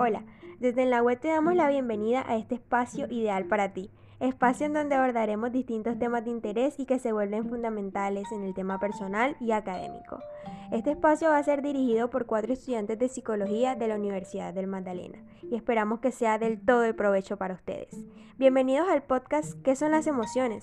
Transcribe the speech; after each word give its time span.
Hola, 0.00 0.22
desde 0.60 0.86
la 0.86 1.02
web 1.02 1.18
te 1.18 1.26
damos 1.26 1.56
la 1.56 1.68
bienvenida 1.68 2.24
a 2.24 2.36
este 2.36 2.54
espacio 2.54 3.08
ideal 3.10 3.46
para 3.46 3.72
ti, 3.72 3.90
espacio 4.20 4.66
en 4.66 4.72
donde 4.72 4.94
abordaremos 4.94 5.50
distintos 5.50 5.98
temas 5.98 6.24
de 6.24 6.30
interés 6.30 6.78
y 6.78 6.86
que 6.86 7.00
se 7.00 7.12
vuelven 7.12 7.48
fundamentales 7.48 8.30
en 8.30 8.44
el 8.44 8.54
tema 8.54 8.78
personal 8.78 9.36
y 9.40 9.50
académico. 9.50 10.20
Este 10.70 10.92
espacio 10.92 11.30
va 11.30 11.38
a 11.38 11.42
ser 11.42 11.62
dirigido 11.62 12.10
por 12.10 12.26
cuatro 12.26 12.52
estudiantes 12.52 12.96
de 12.96 13.08
psicología 13.08 13.74
de 13.74 13.88
la 13.88 13.96
Universidad 13.96 14.54
del 14.54 14.68
Magdalena 14.68 15.18
y 15.42 15.56
esperamos 15.56 15.98
que 15.98 16.12
sea 16.12 16.38
del 16.38 16.64
todo 16.64 16.82
de 16.82 16.94
provecho 16.94 17.36
para 17.36 17.54
ustedes. 17.54 17.88
Bienvenidos 18.36 18.88
al 18.88 19.02
podcast 19.02 19.60
¿Qué 19.64 19.74
son 19.74 19.90
las 19.90 20.06
emociones? 20.06 20.62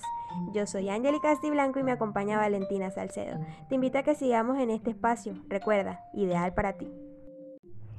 Yo 0.54 0.66
soy 0.66 0.88
Angélica 0.88 1.28
Casti 1.28 1.50
Blanco 1.50 1.78
y 1.78 1.82
me 1.82 1.92
acompaña 1.92 2.38
Valentina 2.38 2.90
Salcedo. 2.90 3.38
Te 3.68 3.74
invito 3.74 3.98
a 3.98 4.02
que 4.02 4.14
sigamos 4.14 4.58
en 4.58 4.70
este 4.70 4.92
espacio, 4.92 5.34
recuerda, 5.50 6.00
ideal 6.14 6.54
para 6.54 6.78
ti. 6.78 7.05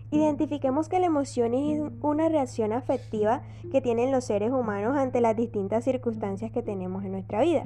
Identifiquemos 0.10 0.88
que 0.88 1.00
la 1.00 1.08
emoción 1.08 1.54
es 1.54 1.82
una 2.02 2.30
reacción 2.30 2.72
afectiva 2.72 3.42
que 3.72 3.82
tienen 3.82 4.12
los 4.12 4.24
seres 4.24 4.52
humanos 4.52 4.96
ante 4.98 5.20
las 5.20 5.36
distintas 5.36 5.84
circunstancias 5.84 6.52
que 6.52 6.64
tenemos 6.64 7.04
en 7.04 7.12
nuestra 7.12 7.42
vida. 7.42 7.66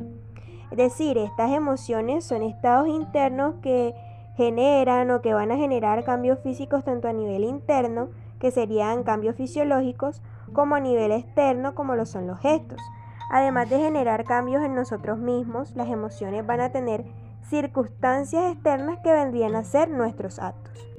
Es 0.71 0.77
decir, 0.77 1.17
estas 1.19 1.51
emociones 1.51 2.25
son 2.25 2.41
estados 2.41 2.87
internos 2.87 3.55
que 3.61 3.93
generan 4.37 5.11
o 5.11 5.21
que 5.21 5.33
van 5.33 5.51
a 5.51 5.57
generar 5.57 6.03
cambios 6.03 6.39
físicos 6.39 6.83
tanto 6.83 7.07
a 7.07 7.13
nivel 7.13 7.43
interno, 7.43 8.09
que 8.39 8.49
serían 8.49 9.03
cambios 9.03 9.35
fisiológicos, 9.35 10.23
como 10.51 10.73
a 10.73 10.79
nivel 10.79 11.11
externo, 11.11 11.75
como 11.75 11.95
lo 11.95 12.07
son 12.07 12.25
los 12.25 12.39
gestos. 12.39 12.79
Además 13.29 13.69
de 13.69 13.77
generar 13.77 14.23
cambios 14.23 14.63
en 14.63 14.73
nosotros 14.73 15.19
mismos, 15.19 15.75
las 15.75 15.89
emociones 15.89 16.45
van 16.45 16.61
a 16.61 16.71
tener 16.71 17.05
circunstancias 17.49 18.51
externas 18.51 18.99
que 19.03 19.11
vendrían 19.11 19.55
a 19.55 19.63
ser 19.63 19.89
nuestros 19.89 20.39
actos. 20.39 20.91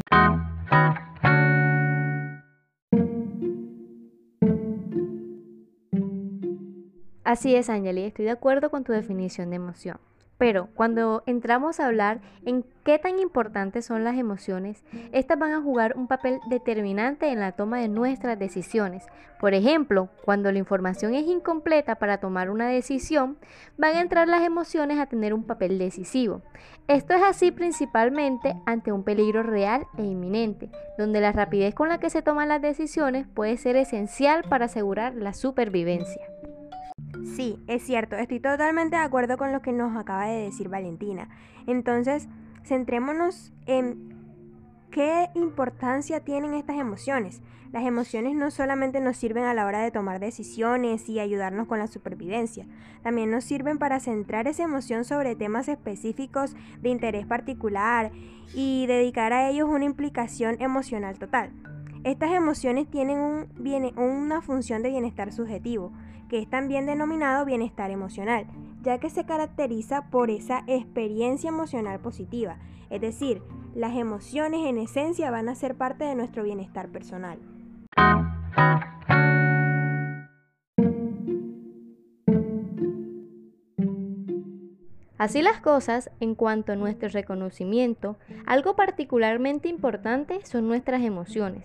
Así 7.33 7.57
es, 7.57 7.71
Angeli, 7.71 8.05
estoy 8.05 8.27
de 8.27 8.31
acuerdo 8.31 8.69
con 8.69 8.85
tu 8.85 8.93
definición 8.93 9.49
de 9.49 9.57
emoción. 9.57 9.97
Pero 10.37 10.69
cuando 10.75 11.23
entramos 11.25 11.81
a 11.81 11.87
hablar 11.87 12.21
en 12.45 12.63
qué 12.85 12.99
tan 12.99 13.19
importantes 13.21 13.87
son 13.87 14.05
las 14.05 14.19
emociones, 14.19 14.85
estas 15.13 15.39
van 15.39 15.55
a 15.55 15.63
jugar 15.63 15.95
un 15.97 16.09
papel 16.09 16.41
determinante 16.51 17.29
en 17.31 17.41
la 17.41 17.53
toma 17.53 17.79
de 17.79 17.89
nuestras 17.89 18.39
decisiones. 18.39 19.07
Por 19.41 19.55
ejemplo, 19.55 20.11
cuando 20.27 20.53
la 20.53 20.59
información 20.59 21.15
es 21.15 21.27
incompleta 21.27 21.95
para 21.95 22.19
tomar 22.19 22.51
una 22.51 22.69
decisión, 22.69 23.39
van 23.79 23.97
a 23.97 24.03
entrar 24.03 24.29
las 24.29 24.43
emociones 24.43 24.99
a 24.99 25.07
tener 25.07 25.33
un 25.33 25.45
papel 25.45 25.79
decisivo. 25.79 26.43
Esto 26.87 27.15
es 27.15 27.23
así 27.23 27.51
principalmente 27.51 28.55
ante 28.67 28.93
un 28.93 29.05
peligro 29.05 29.43
real 29.43 29.87
e 29.97 30.03
inminente, 30.03 30.69
donde 30.99 31.23
la 31.23 31.33
rapidez 31.33 31.75
con 31.75 31.89
la 31.89 31.97
que 31.97 32.11
se 32.11 32.21
toman 32.21 32.49
las 32.49 32.61
decisiones 32.61 33.27
puede 33.27 33.57
ser 33.57 33.77
esencial 33.77 34.45
para 34.51 34.67
asegurar 34.67 35.15
la 35.15 35.33
supervivencia. 35.33 36.32
Sí, 37.25 37.59
es 37.67 37.83
cierto, 37.83 38.17
estoy 38.17 38.41
totalmente 38.41 38.97
de 38.97 39.03
acuerdo 39.03 39.37
con 39.37 39.53
lo 39.53 39.63
que 39.63 39.73
nos 39.73 39.97
acaba 39.97 40.27
de 40.27 40.45
decir 40.45 40.69
Valentina. 40.69 41.29
Entonces, 41.67 42.29
centrémonos 42.65 43.53
en 43.67 44.13
qué 44.91 45.31
importancia 45.35 46.21
tienen 46.21 46.55
estas 46.55 46.77
emociones. 46.77 47.43
Las 47.73 47.85
emociones 47.87 48.35
no 48.35 48.51
solamente 48.51 49.01
nos 49.01 49.17
sirven 49.17 49.45
a 49.45 49.55
la 49.55 49.65
hora 49.65 49.81
de 49.81 49.91
tomar 49.91 50.21
decisiones 50.21 51.09
y 51.09 51.21
ayudarnos 51.21 51.67
con 51.67 51.79
la 51.79 51.87
supervivencia, 51.87 52.67
también 53.03 53.31
nos 53.31 53.45
sirven 53.45 53.79
para 53.79 53.99
centrar 53.99 54.47
esa 54.47 54.65
emoción 54.65 55.05
sobre 55.05 55.37
temas 55.37 55.69
específicos 55.69 56.55
de 56.83 56.91
interés 56.91 57.27
particular 57.27 58.13
y 58.55 58.87
dedicar 58.87 59.33
a 59.33 59.49
ellos 59.49 59.71
una 59.71 59.87
implicación 59.87 60.61
emocional 60.61 61.19
total. 61.19 61.51
Estas 62.05 62.33
emociones 62.33 62.91
tienen 62.91 63.19
un, 63.19 63.99
una 63.99 64.43
función 64.43 64.83
de 64.83 64.91
bienestar 64.91 65.33
subjetivo, 65.33 65.93
que 66.29 66.41
es 66.41 66.51
también 66.51 66.85
denominado 66.85 67.45
bienestar 67.45 67.93
emocional, 67.93 68.47
ya 68.83 68.99
que 68.99 69.09
se 69.09 69.25
caracteriza 69.25 70.11
por 70.11 70.29
esa 70.29 70.65
experiencia 70.67 71.49
emocional 71.49 72.01
positiva, 72.01 72.59
es 72.91 73.01
decir, 73.01 73.41
las 73.77 73.95
emociones 73.95 74.67
en 74.67 74.79
esencia 74.79 75.31
van 75.31 75.49
a 75.49 75.55
ser 75.55 75.77
parte 75.77 76.05
de 76.05 76.17
nuestro 76.17 76.43
bienestar 76.43 76.89
personal. 76.89 77.39
Así 85.19 85.41
las 85.41 85.61
cosas, 85.61 86.11
en 86.19 86.35
cuanto 86.35 86.73
a 86.73 86.77
nuestro 86.77 87.09
reconocimiento, 87.11 88.17
algo 88.45 88.75
particularmente 88.75 89.69
importante 89.69 90.45
son 90.45 90.67
nuestras 90.67 91.03
emociones. 91.03 91.63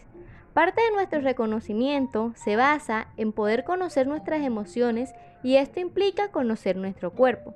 Parte 0.57 0.81
de 0.81 0.89
nuestro 0.89 1.21
reconocimiento 1.21 2.33
se 2.35 2.55
basa 2.55 3.09
en 3.15 3.31
poder 3.31 3.63
conocer 3.63 4.07
nuestras 4.07 4.41
emociones 4.41 5.13
y 5.43 5.57
esto 5.57 5.79
implica 5.79 6.31
conocer 6.31 6.77
nuestro 6.77 7.11
cuerpo. 7.11 7.53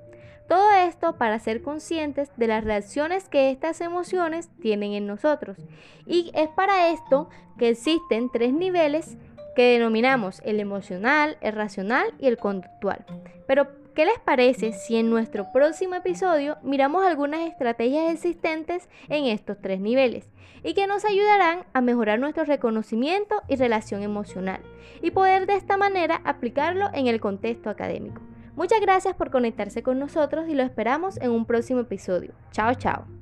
Todo 0.48 0.72
esto 0.72 1.18
para 1.18 1.40
ser 1.40 1.64
conscientes 1.64 2.30
de 2.38 2.46
las 2.46 2.64
reacciones 2.64 3.28
que 3.28 3.50
estas 3.50 3.82
emociones 3.82 4.50
tienen 4.62 4.94
en 4.94 5.08
nosotros. 5.08 5.58
Y 6.06 6.30
es 6.36 6.50
para 6.50 6.90
esto 6.90 7.28
que 7.58 7.70
existen 7.70 8.30
tres 8.32 8.54
niveles 8.54 9.18
que 9.56 9.74
denominamos 9.74 10.40
el 10.46 10.60
emocional, 10.60 11.40
el 11.42 11.54
racional 11.54 12.14
y 12.20 12.28
el 12.28 12.38
conductual. 12.38 13.04
Pero 13.48 13.81
¿Qué 13.96 14.06
les 14.06 14.20
parece 14.20 14.72
si 14.72 14.96
en 14.96 15.10
nuestro 15.10 15.52
próximo 15.52 15.96
episodio 15.96 16.58
miramos 16.64 17.04
algunas 17.04 17.42
estrategias 17.42 18.14
existentes 18.14 18.88
en 19.10 19.26
estos 19.26 19.58
tres 19.62 19.82
niveles 19.82 20.30
y 20.64 20.74
que 20.74 20.88
nos 20.88 21.04
ayudarán 21.04 21.66
a 21.74 21.82
mejorar 21.82 22.18
nuestro 22.18 22.46
reconocimiento 22.46 23.42
y 23.50 23.58
relación 23.58 24.02
emocional 24.02 24.62
y 25.02 25.12
poder 25.12 25.46
de 25.46 25.56
esta 25.56 25.76
manera 25.76 26.22
aplicarlo 26.24 26.90
en 26.94 27.08
el 27.08 27.20
contexto 27.20 27.70
académico? 27.70 28.22
Muchas 28.56 28.80
gracias 28.80 29.14
por 29.16 29.30
conectarse 29.30 29.84
con 29.84 30.00
nosotros 30.00 30.48
y 30.48 30.54
lo 30.54 30.64
esperamos 30.64 31.18
en 31.18 31.32
un 31.32 31.46
próximo 31.46 31.82
episodio. 31.82 32.34
Chao, 32.52 32.74
chao. 32.76 33.21